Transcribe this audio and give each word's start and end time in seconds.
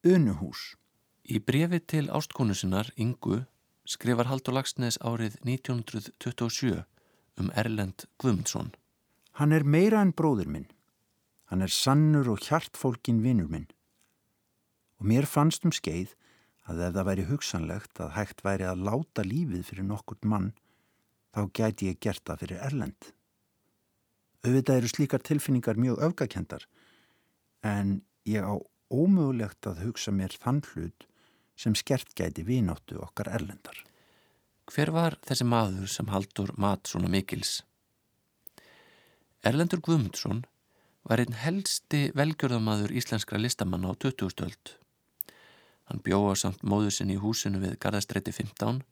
Unuhús. 0.00 0.78
Í 1.28 1.36
brefi 1.44 1.76
til 1.84 2.06
ástkonu 2.08 2.54
sinnar, 2.56 2.88
Ingu, 2.96 3.42
skrifar 3.84 4.30
Haldur 4.30 4.54
Lagsnes 4.56 4.96
árið 5.04 5.36
1927 5.44 6.86
um 7.36 7.50
Erlend 7.52 8.06
Guðmundsson. 8.16 8.70
Hann 9.36 9.52
er 9.52 9.66
meira 9.68 10.00
en 10.00 10.14
bróður 10.16 10.48
minn. 10.48 10.70
Hann 11.52 11.60
er 11.60 11.68
sannur 11.68 12.32
og 12.32 12.40
hjartfólkin 12.46 13.20
vinnur 13.20 13.52
minn. 13.52 13.68
Og 14.96 15.04
mér 15.12 15.28
fannst 15.28 15.68
um 15.68 15.76
skeið 15.76 16.16
að 16.64 16.80
ef 16.86 16.96
það 16.96 17.08
væri 17.10 17.28
hugsanlegt 17.28 18.00
að 18.00 18.16
hægt 18.16 18.40
væri 18.46 18.70
að 18.72 18.88
láta 18.88 19.26
lífið 19.26 19.68
fyrir 19.68 19.84
nokkurt 19.84 20.24
mann, 20.24 20.54
þá 21.36 21.44
gæti 21.52 21.92
ég 21.92 22.00
gert 22.00 22.24
það 22.24 22.46
fyrir 22.46 22.64
Erlend. 22.70 23.12
Auðvitað 24.48 24.80
eru 24.80 24.96
slíkar 24.96 25.28
tilfinningar 25.28 25.76
mjög 25.76 26.00
öfgakendar, 26.08 26.64
en 27.60 28.00
ég 28.24 28.40
á 28.40 28.56
ómögulegt 28.90 29.66
að 29.70 29.84
hugsa 29.86 30.12
mér 30.14 30.34
þann 30.42 30.60
hlut 30.72 31.06
sem 31.60 31.74
skert 31.76 32.14
gæti 32.16 32.44
vinóttu 32.46 32.98
okkar 33.04 33.30
erlendar. 33.36 33.76
Hver 34.70 34.92
var 34.94 35.16
þessi 35.26 35.46
maður 35.46 35.90
sem 35.90 36.10
haldur 36.10 36.52
mat 36.58 36.86
svona 36.86 37.10
mikils? 37.10 37.60
Erlendur 39.46 39.80
Guðmundsson 39.80 40.44
var 41.08 41.22
einn 41.22 41.36
helsti 41.42 42.10
velgjörðamaður 42.16 42.92
íslenskra 43.00 43.40
listamanna 43.40 43.90
á 43.90 43.94
20. 43.96 44.30
stöld. 44.34 44.74
Hann 45.88 46.02
bjóða 46.06 46.36
samt 46.38 46.62
móðu 46.62 46.92
sinni 46.94 47.16
í 47.16 47.22
húsinu 47.22 47.62
við 47.62 47.78
Garðastræti 47.82 48.34
15 48.36 48.82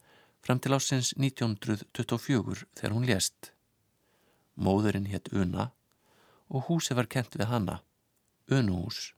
fram 0.42 0.62
til 0.62 0.74
ásins 0.74 1.12
1924 1.14 2.64
þegar 2.74 2.96
hún 2.96 3.06
lést. 3.06 3.52
Móðurinn 4.58 5.06
hétt 5.12 5.30
Una 5.32 5.70
og 6.48 6.66
húsi 6.70 6.96
var 6.96 7.06
kent 7.06 7.36
við 7.38 7.52
hanna, 7.52 7.82
Unuhús. 8.48 9.12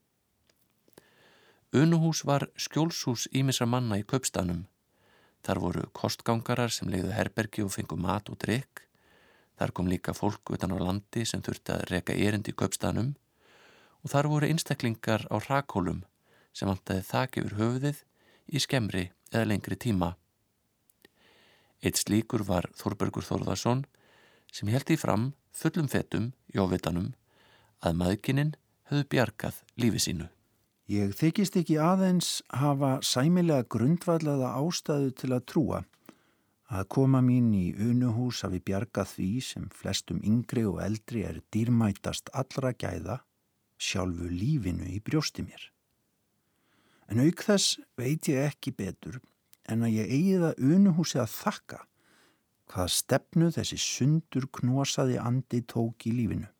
Unuhús 1.70 2.24
var 2.26 2.48
skjólshús 2.58 3.28
ímisra 3.30 3.66
manna 3.66 4.00
í 4.00 4.02
kaupstanum. 4.02 4.64
Þar 5.46 5.58
voru 5.62 5.82
kostgangarar 5.94 6.72
sem 6.74 6.88
leiðu 6.90 7.12
herbergi 7.14 7.62
og 7.62 7.70
fengu 7.70 7.94
mat 7.94 8.26
og 8.32 8.40
drikk. 8.42 8.82
Þar 9.54 9.72
kom 9.76 9.86
líka 9.86 10.14
fólk 10.16 10.50
utan 10.50 10.74
á 10.74 10.78
landi 10.82 11.22
sem 11.22 11.42
þurfti 11.46 11.76
að 11.76 11.84
reka 11.92 12.16
erind 12.16 12.50
í 12.50 12.56
kaupstanum 12.58 13.12
og 14.02 14.10
þar 14.10 14.30
voru 14.32 14.48
einstaklingar 14.50 15.28
á 15.30 15.36
rakhólum 15.46 16.02
sem 16.50 16.66
vantaði 16.66 17.06
þak 17.06 17.38
yfir 17.38 17.56
höfuðið 17.60 18.02
í 18.50 18.64
skemri 18.66 19.04
eða 19.30 19.46
lengri 19.52 19.78
tíma. 19.78 20.16
Eitt 21.86 22.02
slíkur 22.02 22.42
var 22.50 22.66
Þorbergur 22.74 23.24
Þorðarsson 23.24 23.86
sem 24.50 24.68
held 24.74 24.90
í 24.90 24.98
fram 24.98 25.30
fullum 25.54 25.86
fetum, 25.86 26.32
jóvitanum, 26.50 27.12
að 27.78 27.96
maðgininn 28.02 28.52
höfðu 28.90 29.06
bjargað 29.14 29.62
lífi 29.78 30.02
sínu. 30.08 30.30
Ég 30.90 31.12
þykist 31.14 31.54
ekki 31.54 31.76
aðeins 31.78 32.40
hafa 32.58 32.96
sæmilega 33.06 33.62
grundvallaða 33.70 34.48
ástæðu 34.58 35.10
til 35.20 35.28
að 35.36 35.44
trúa 35.46 35.78
að 36.66 36.86
koma 36.90 37.20
mín 37.22 37.52
í 37.54 37.68
unuhús 37.78 38.40
hafi 38.42 38.58
bjargað 38.66 39.12
því 39.12 39.26
sem 39.46 39.68
flestum 39.70 40.18
yngri 40.26 40.64
og 40.66 40.80
eldri 40.82 41.20
er 41.28 41.36
dýrmætast 41.54 42.32
allra 42.34 42.72
gæða 42.74 43.20
sjálfu 43.78 44.26
lífinu 44.32 44.88
í 44.90 44.98
brjósti 45.06 45.44
mér. 45.46 45.62
En 47.06 47.22
auk 47.22 47.44
þess 47.46 47.78
veit 48.00 48.26
ég 48.32 48.48
ekki 48.48 48.72
betur 48.74 49.20
en 49.70 49.84
að 49.86 49.94
ég 49.94 50.10
eigi 50.16 50.40
það 50.42 50.64
unuhúsi 50.72 51.20
að 51.22 51.36
þakka 51.36 51.78
hvað 52.72 52.90
stefnu 52.96 53.52
þessi 53.54 53.78
sundur 53.84 54.48
knósaði 54.58 55.20
andi 55.22 55.62
tók 55.70 56.08
í 56.10 56.16
lífinu. 56.18 56.50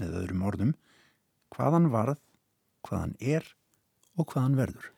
Með 0.00 0.16
öðrum 0.22 0.48
orðum, 0.48 0.72
hvaðan 1.52 1.90
varð, 1.92 2.24
hvaðan 2.88 3.14
er 3.20 3.44
og 4.16 4.32
hvaðan 4.32 4.58
verður. 4.58 4.90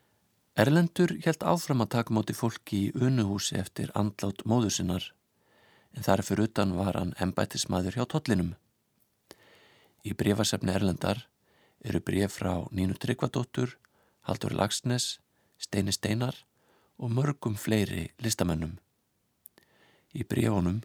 Erlendur 0.57 1.13
helt 1.25 1.45
áfram 1.45 1.85
að 1.85 1.93
taka 1.97 2.15
móti 2.17 2.35
fólki 2.37 2.79
í 2.87 2.93
unuhúsi 2.97 3.59
eftir 3.61 3.91
andlát 3.95 4.45
móðusinnar 4.49 5.11
en 5.97 6.05
þar 6.05 6.23
fyrir 6.25 6.49
utan 6.49 6.75
var 6.77 6.97
hann 6.97 7.15
embættismadur 7.21 7.97
hjá 7.97 8.05
tollinum. 8.09 8.55
Í 10.05 10.13
brefasefni 10.17 10.73
Erlendar 10.73 11.25
eru 11.85 12.01
bref 12.01 12.39
frá 12.39 12.53
Nínu 12.71 12.97
Tryggvadóttur, 13.01 13.77
Haldur 14.29 14.55
Lagsnes, 14.57 15.19
Steini 15.59 15.93
Steinar 15.93 16.45
og 16.99 17.13
mörgum 17.13 17.57
fleiri 17.61 18.11
listamennum. 18.23 18.77
Í 20.17 20.25
brefunum 20.25 20.83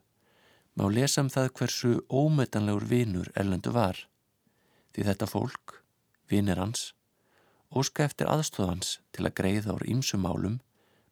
má 0.76 0.88
lesa 0.92 1.24
um 1.24 1.30
það 1.32 1.52
hversu 1.60 1.92
ómetanlegur 2.10 2.88
vinur 2.88 3.32
Erlendu 3.36 3.72
var 3.76 4.08
því 4.92 5.08
þetta 5.08 5.28
fólk, 5.32 5.78
vinir 6.28 6.60
hans, 6.60 6.92
óska 7.72 8.04
eftir 8.04 8.28
aðstóðans 8.28 9.00
til 9.16 9.26
að 9.26 9.36
greiða 9.40 9.76
úr 9.78 9.88
ímsum 9.88 10.26
málum, 10.26 10.60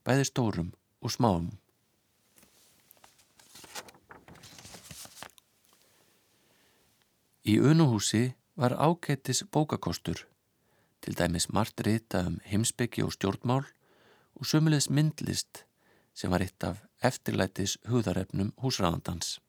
bæði 0.04 0.28
stórum 0.28 0.72
og 1.00 1.14
smáum. 1.16 1.50
Í 7.48 7.56
unuhúsi 7.64 8.36
var 8.60 8.76
ágættis 8.76 9.42
bókakostur, 9.48 10.26
til 11.02 11.16
dæmis 11.16 11.48
margt 11.50 11.82
rita 11.88 12.26
um 12.28 12.38
heimsbyggi 12.46 13.06
og 13.08 13.16
stjórnmál 13.16 13.64
og 14.36 14.46
sömulegis 14.46 14.92
myndlist 14.92 15.64
sem 16.14 16.32
var 16.32 16.44
eitt 16.44 16.64
af 16.68 16.84
eftirlætis 17.02 17.78
húðarefnum 17.88 18.52
húsræðandans. 18.60 19.40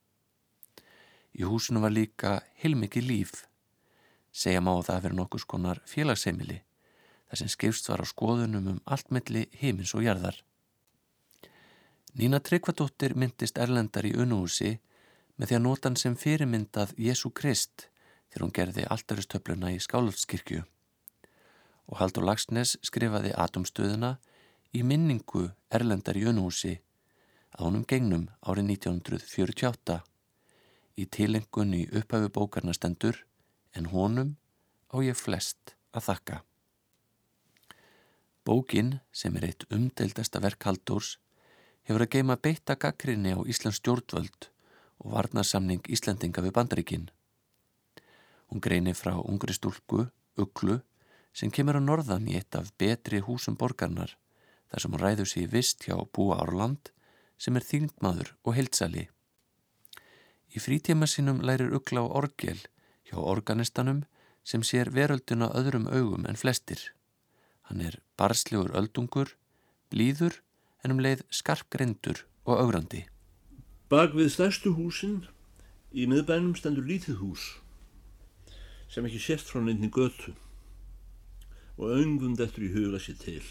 Í 1.34 1.42
húsinu 1.42 1.82
var 1.82 1.90
líka 1.90 2.40
heilmikið 2.62 3.06
líf, 3.10 3.32
segja 4.30 4.62
má 4.62 4.76
að 4.76 4.86
það 4.88 5.04
verið 5.04 5.20
nokkus 5.20 5.46
konar 5.50 5.82
félagsheimili 5.90 6.62
þar 7.30 7.40
sem 7.40 7.50
skipst 7.52 7.88
var 7.88 8.02
á 8.02 8.06
skoðunum 8.10 8.66
um 8.72 8.80
allt 8.90 9.12
melli 9.14 9.46
heimins 9.60 9.94
og 9.94 10.02
jarðar. 10.02 10.34
Nína 12.18 12.40
Tryggvadóttir 12.42 13.14
myndist 13.14 13.58
Erlendar 13.62 14.08
í 14.08 14.16
unuhúsi 14.18 14.80
með 15.38 15.52
því 15.52 15.56
að 15.56 15.64
nota 15.66 15.88
hann 15.88 16.00
sem 16.00 16.16
fyrirmyndað 16.18 16.96
Jésu 16.98 17.30
Krist 17.30 17.86
þegar 18.30 18.44
hún 18.44 18.54
gerði 18.58 18.86
alltaristöfluna 18.90 19.70
í 19.70 19.78
Skálaldskirkju. 19.78 20.64
Og 21.90 22.02
Haldur 22.02 22.26
Lagsnes 22.26 22.76
skrifaði 22.82 23.30
atomstöðuna 23.38 24.16
í 24.74 24.82
minningu 24.86 25.48
Erlendar 25.70 26.18
í 26.18 26.26
unuhúsi 26.26 26.76
að 27.54 27.64
honum 27.68 27.86
gengnum 27.86 28.28
árið 28.42 28.74
1948 28.74 30.00
í 30.98 31.06
tilengun 31.06 31.74
í 31.78 31.86
upphæfu 31.94 32.30
bókarnastendur 32.34 33.22
en 33.78 33.90
honum 33.94 34.36
á 34.90 34.98
ég 35.06 35.18
flest 35.18 35.76
að 35.94 36.10
þakka. 36.10 36.42
Bókin, 38.50 38.96
sem 39.14 39.36
er 39.38 39.44
eitt 39.46 39.62
umdeildasta 39.70 40.40
verk 40.42 40.64
Halldórs, 40.66 41.20
hefur 41.86 42.02
að 42.02 42.16
geima 42.16 42.34
beitta 42.34 42.74
gaggrinni 42.74 43.30
á 43.30 43.38
Íslands 43.46 43.78
stjórnvöld 43.78 44.48
og 45.04 45.12
varnarsamning 45.12 45.86
Íslandinga 45.86 46.42
við 46.42 46.56
bandaríkinn. 46.58 47.04
Hún 48.50 48.64
greinir 48.64 48.98
frá 48.98 49.14
ungri 49.20 49.54
stúlku, 49.54 50.08
Uglu, 50.34 50.80
sem 51.30 51.54
kemur 51.54 51.78
á 51.78 51.82
norðan 51.84 52.26
í 52.26 52.34
eitt 52.40 52.58
af 52.58 52.74
betri 52.74 53.22
húsum 53.22 53.54
borgarnar, 53.54 54.18
þar 54.66 54.82
sem 54.82 54.98
hún 54.98 55.04
ræður 55.06 55.30
sér 55.30 55.50
vist 55.54 55.86
hjá 55.86 55.94
Búa 56.10 56.42
Árland, 56.42 56.90
sem 57.38 57.54
er 57.54 57.70
þýngmaður 57.70 58.34
og 58.42 58.58
heilsali. 58.58 59.08
Í 60.50 60.58
frítíma 60.58 61.06
sínum 61.06 61.38
lærir 61.38 61.70
Ugla 61.70 62.02
á 62.02 62.06
orgel 62.24 62.58
hjá 63.06 63.14
organistanum 63.22 64.08
sem 64.42 64.66
sér 64.66 64.90
verölduna 64.90 65.54
öðrum 65.54 65.86
augum 65.86 66.26
en 66.26 66.34
flestir. 66.34 66.90
Hann 67.70 67.84
er 67.86 68.00
barslegur 68.18 68.72
öldungur, 68.74 69.28
blíður 69.94 70.40
en 70.82 70.90
um 70.90 70.98
leið 70.98 71.20
skarpgrendur 71.30 72.24
og 72.42 72.58
augrandi. 72.64 73.04
Bak 73.86 74.16
við 74.18 74.32
stærstu 74.34 74.72
húsin 74.74 75.20
í 75.94 76.08
miðbænum 76.10 76.56
stendur 76.58 76.88
lítið 76.88 77.20
hús 77.22 77.44
sem 78.90 79.06
ekki 79.06 79.20
sést 79.22 79.52
frá 79.52 79.62
nefni 79.62 79.86
götu 79.94 80.32
og 81.76 81.92
öngvund 81.94 82.42
eftir 82.42 82.66
í 82.66 82.72
huga 82.74 82.98
sér 82.98 83.20
til. 83.22 83.46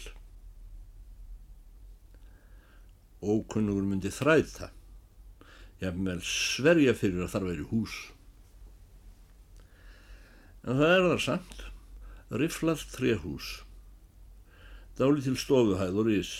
Ókunnugur 3.24 3.88
myndi 3.88 4.12
þræða, 4.12 4.68
jafnvel 5.80 6.20
sverja 6.28 6.92
fyrir 6.92 7.24
að 7.24 7.32
þar 7.38 7.48
veri 7.48 7.66
hús. 7.72 7.96
En 10.68 10.76
það 10.76 10.94
er 10.98 11.08
þar 11.08 11.26
samt, 11.30 11.66
riflað 12.36 12.84
trehús 12.92 13.50
dáli 15.00 15.22
til 15.24 15.36
stofuhæð 15.40 15.96
og 15.96 16.08
rís. 16.10 16.30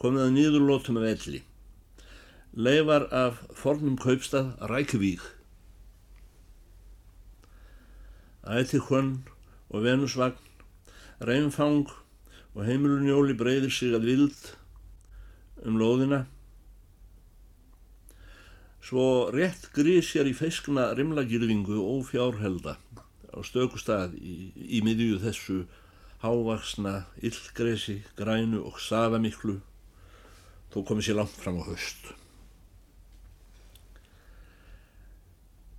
Komið 0.00 0.24
að 0.24 0.32
nýður 0.34 0.64
lótum 0.66 0.98
af 0.98 1.06
elli. 1.12 1.40
Leifar 2.52 3.06
af 3.14 3.38
fornum 3.54 3.94
kaupstað 4.00 4.56
Rækvík. 4.66 5.22
Æti 8.46 8.80
hvönn 8.82 9.22
og 9.70 9.86
venusvagn, 9.86 10.42
reynfang 11.22 11.86
og 12.54 12.66
heimilunjóli 12.66 13.38
breyðir 13.38 13.70
sig 13.70 13.94
að 13.94 14.10
vild 14.10 14.52
um 15.62 15.78
lóðina. 15.78 16.24
Svo 18.82 19.30
rétt 19.34 19.70
grísjar 19.74 20.26
í 20.26 20.34
feiskna 20.34 20.90
rimlagirðingu 20.98 21.78
og 21.78 22.06
fjárhelda 22.10 22.78
á 23.30 23.38
stökustað 23.46 24.14
í, 24.18 24.50
í 24.56 24.82
miðju 24.82 25.18
þessu 25.22 25.64
hávaksna, 26.22 27.06
illgresi, 27.20 28.00
grænu 28.16 28.62
og 28.66 28.78
safamiklu, 28.80 29.58
þó 30.72 30.78
komið 30.86 31.08
sér 31.08 31.18
langt 31.20 31.36
fram 31.36 31.60
á 31.60 31.64
höst. 31.68 32.12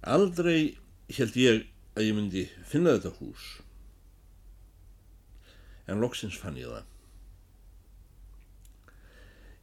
Aldrei 0.08 0.78
held 1.18 1.40
ég 1.40 1.66
að 1.98 2.06
ég 2.06 2.16
myndi 2.16 2.46
finna 2.70 2.94
þetta 2.96 3.16
hús, 3.18 3.48
en 5.88 6.04
loksins 6.04 6.38
fann 6.38 6.60
ég 6.60 6.70
það. 6.70 6.94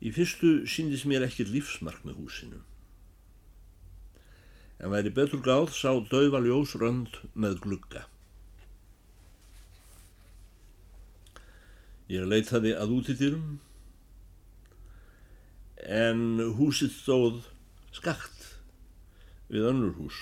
Í 0.05 0.11
fyrstu 0.13 0.51
síndis 0.69 1.07
mér 1.09 1.25
ekkert 1.25 1.53
lífsmark 1.53 2.03
með 2.05 2.19
húsinu. 2.21 2.59
En 4.83 4.93
væri 4.93 5.13
betur 5.17 5.41
gáð 5.41 5.71
sá 5.73 5.95
dauða 6.11 6.43
ljós 6.45 6.75
rönd 6.77 7.23
með 7.33 7.63
glugga. 7.65 8.03
Ég 12.13 12.27
leitaði 12.29 12.75
að 12.77 12.91
útidýrum 12.99 13.45
en 15.85 16.41
húsið 16.59 16.93
stóð 16.93 17.39
skakt 17.97 18.45
við 19.49 19.71
önnur 19.71 19.95
hús. 19.97 20.19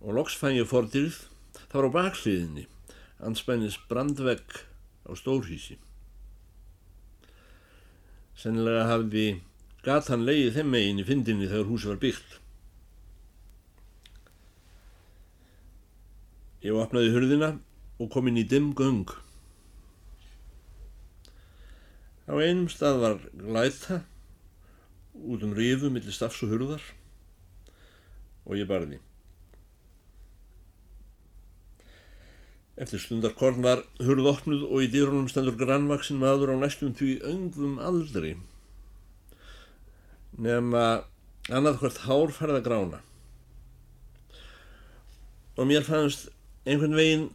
Og 0.00 0.16
loks 0.16 0.36
fann 0.40 0.56
ég 0.56 0.68
fordýrð, 0.68 1.18
það 1.68 1.76
var 1.76 1.88
á 1.92 1.96
bakliðinni, 1.98 2.66
anspænis 3.20 3.76
brandvegg 3.90 4.62
á 5.04 5.12
stórhísi. 5.12 5.76
Sennilega 8.40 8.86
hafði 8.88 9.26
gatan 9.84 10.24
leiði 10.24 10.54
þeim 10.56 10.72
megin 10.72 11.02
í 11.02 11.08
fyndinni 11.08 11.48
þegar 11.50 11.68
húsi 11.68 11.92
var 11.92 12.00
byggt. 12.00 12.38
Ég 16.64 16.76
opnaði 16.76 17.12
hurðina 17.12 17.58
og 18.00 18.08
kom 18.12 18.30
inn 18.30 18.40
í 18.40 18.46
dimm 18.48 18.72
göng. 18.76 19.04
Á 22.30 22.32
einum 22.40 22.70
stað 22.72 23.02
var 23.02 23.20
glæta 23.36 24.00
út 25.20 25.44
um 25.44 25.52
rifu 25.56 25.90
millir 25.92 26.14
stafs 26.14 26.40
og 26.46 26.54
hurðar 26.54 26.84
og 28.46 28.56
ég 28.56 28.68
barði. 28.70 29.00
Eftir 32.80 33.02
stundarkorn 33.02 33.60
var 33.66 33.82
hurð 34.00 34.30
opnuð 34.30 34.62
og 34.70 34.86
í 34.86 34.88
dýrunum 34.88 35.28
stendur 35.28 35.58
grannvaksin 35.60 36.20
maður 36.22 36.54
á 36.54 36.62
næstum 36.62 36.94
því 36.96 37.18
öngvum 37.28 37.76
aldri 37.84 38.38
nema 40.40 41.02
annað 41.52 41.82
hvert 41.82 42.00
hár 42.06 42.32
farða 42.32 42.62
grána. 42.64 43.02
Og 45.58 45.68
mér 45.68 45.84
fannst 45.84 46.30
einhvern 46.64 46.96
veginn 46.96 47.28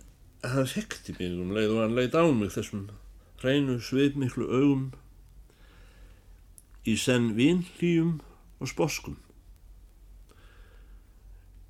það 0.54 0.72
fekti 0.76 1.16
mig 1.20 1.36
um 1.42 1.52
leið 1.56 1.74
og 1.74 1.82
hann 1.84 1.98
leiði 1.98 2.22
á 2.22 2.26
mig 2.30 2.54
þessum 2.54 2.88
hreinu 3.42 3.80
sveipmiklu 3.82 4.48
augum 4.50 4.88
í 6.86 6.96
senn 7.02 7.34
vinlýjum 7.38 8.18
og 8.62 8.70
sposkum 8.72 9.18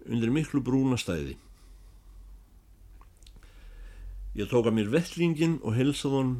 undir 0.05 0.29
miklu 0.29 0.61
brúna 0.61 0.97
stæði. 1.01 1.35
Ég 4.35 4.49
tók 4.51 4.67
að 4.67 4.75
mér 4.77 4.91
vettlingin 4.93 5.57
og 5.63 5.77
helsað 5.77 6.17
honum 6.17 6.35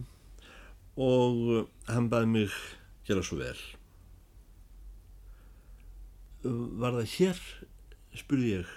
og 1.00 1.70
hann 1.90 2.10
baði 2.12 2.32
mig 2.32 2.58
gera 3.08 3.24
svo 3.26 3.40
vel. 3.40 3.58
Var 6.44 7.00
það 7.00 7.14
hér? 7.16 7.40
spurði 8.16 8.52
ég. 8.54 8.68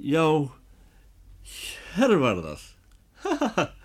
Já, 0.00 0.24
hér 1.96 2.18
var 2.22 2.42
það. 2.44 2.66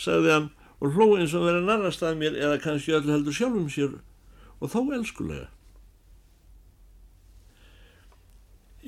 sagði 0.00 0.34
hann 0.34 0.50
og 0.80 0.94
hlóði 0.96 1.24
eins 1.24 1.36
og 1.36 1.46
verið 1.46 1.66
narrast 1.68 2.04
að 2.04 2.20
mér 2.20 2.36
eða 2.40 2.60
kannski 2.64 2.94
öllu 2.96 3.14
heldur 3.14 3.36
sjálfum 3.36 3.66
sér 3.72 3.96
og 4.60 4.72
þá 4.72 4.78
elskulega. 4.96 5.48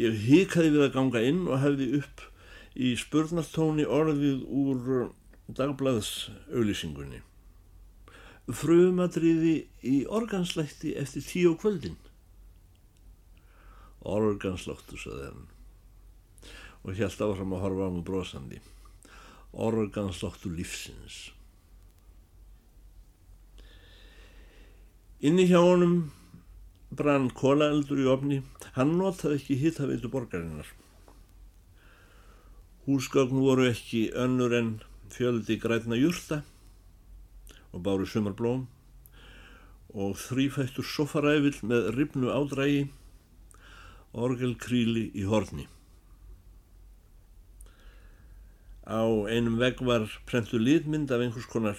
Ég 0.01 0.23
hikaði 0.25 0.71
við 0.73 0.87
að 0.87 0.95
ganga 0.95 1.25
inn 1.29 1.43
og 1.49 1.61
hefði 1.61 1.89
upp 2.01 2.25
í 2.73 2.95
spurnartóni 2.97 3.85
orðið 3.85 4.47
úr 4.49 5.13
dagblaðs 5.53 6.31
auðlýsingunni. 6.49 7.21
Frumadriði 8.53 9.57
í 9.87 9.99
organslætti 10.09 10.97
eftir 10.99 11.25
tíu 11.29 11.53
kvöldin. 11.61 12.01
Organsláttu, 14.03 14.97
saði 14.99 15.29
hann 15.29 15.45
og 16.83 16.97
held 16.99 17.23
áfram 17.27 17.55
að 17.55 17.63
horfa 17.65 17.87
á 17.87 17.91
mig 17.95 18.05
brosandi. 18.07 18.59
Organsláttu 19.53 20.51
lífsins. 20.51 21.31
Inni 25.23 25.47
hjá 25.47 25.61
honum 25.63 26.11
brann 26.91 27.31
kólaeldur 27.31 28.01
í 28.03 28.09
ofni. 28.11 28.41
Hann 28.77 28.97
notaði 28.99 29.39
ekki 29.39 29.59
hittaveitu 29.61 30.11
borgarinnar. 30.13 30.67
Húsgögn 32.87 33.39
voru 33.45 33.69
ekki 33.71 34.09
önnur 34.19 34.57
en 34.59 34.73
fjöldi 35.13 35.59
grætna 35.63 35.95
júrta 36.01 36.41
og 37.73 37.85
báru 37.87 38.09
sumarblóm 38.09 38.65
og 39.93 40.17
þrýfættur 40.19 40.89
sofaræfil 40.89 41.61
með 41.69 41.91
ribnu 41.97 42.33
ádrægi, 42.33 42.89
orgelkríli 44.13 45.11
í 45.15 45.29
horni. 45.29 45.69
Á 48.83 49.03
einum 49.31 49.61
vegg 49.63 49.79
var 49.87 50.09
prentu 50.27 50.59
litmynd 50.59 51.11
af 51.15 51.23
einhvers 51.23 51.47
konar 51.47 51.79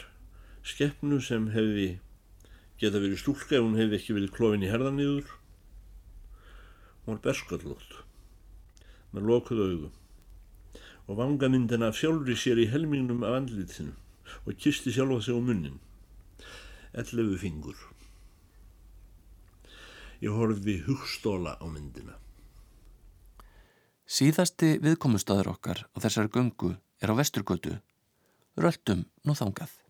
skeppnu 0.63 1.19
sem 1.19 1.49
hefði 1.51 1.97
geta 2.79 3.01
verið 3.03 3.19
stúlka 3.19 3.57
ef 3.57 3.65
hún 3.65 3.75
hefði 3.75 3.99
ekki 3.99 4.15
verið 4.15 4.35
klófin 4.37 4.63
í 4.63 4.71
herðanýður. 4.71 5.27
Hún 7.03 7.17
var 7.17 7.25
berskallótt 7.25 7.99
með 9.11 9.27
lokuð 9.29 9.65
auðu 9.65 9.91
og 11.03 11.17
vangamyndina 11.19 11.91
fjálri 11.91 12.37
sér 12.39 12.61
í 12.63 12.69
helmingnum 12.71 13.25
af 13.27 13.35
andlitinu 13.41 13.91
og 14.47 14.55
kisti 14.55 14.93
sjálfa 14.95 15.19
sig 15.25 15.35
á 15.35 15.41
munnin. 15.43 15.81
Ellefu 16.95 17.35
fingur. 17.41 17.75
Ég 20.23 20.31
horfði 20.31 20.77
hugstóla 20.85 21.57
á 21.59 21.65
myndina. 21.67 22.15
Síðasti 24.07 24.77
viðkomustadur 24.83 25.51
okkar 25.51 25.83
á 25.91 25.97
þessari 25.99 26.31
göngu 26.31 26.73
er 27.03 27.11
á 27.11 27.19
vesturgötu. 27.19 27.77
Röldum 28.55 29.03
nú 29.27 29.35
þangað. 29.35 29.82